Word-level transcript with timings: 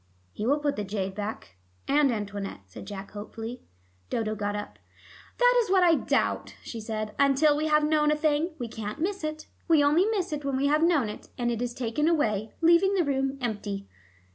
"He 0.33 0.47
will 0.47 0.57
put 0.57 0.77
the 0.77 0.83
jade 0.83 1.13
back 1.13 1.57
and 1.87 2.11
Antoinette," 2.11 2.61
said 2.65 2.87
Jack 2.87 3.11
hopefully. 3.11 3.61
Dodo 4.09 4.33
got 4.33 4.55
up. 4.55 4.79
"That 5.37 5.55
is 5.61 5.69
what 5.69 5.83
I 5.83 5.93
doubt," 5.93 6.55
she 6.63 6.79
said. 6.81 7.13
"Until 7.19 7.55
we 7.55 7.67
have 7.67 7.83
known 7.83 8.09
a 8.09 8.15
thing, 8.15 8.55
we 8.57 8.67
can't 8.67 8.99
miss 8.99 9.23
it. 9.23 9.45
We 9.67 9.83
only 9.83 10.05
miss 10.07 10.33
it 10.33 10.43
when 10.43 10.57
we 10.57 10.65
have 10.65 10.81
known 10.81 11.07
it, 11.07 11.29
and 11.37 11.51
it 11.51 11.61
is 11.61 11.75
taken 11.75 12.07
away, 12.07 12.51
leaving 12.61 12.95
the 12.95 13.03
room 13.05 13.37
empty. 13.41 13.87